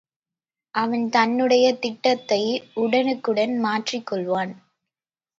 [0.75, 2.39] அவன் தன்னுடைய திட்டத்தை
[2.73, 4.53] உடனுக்குடன் மாற்றிக் கொள்வான்.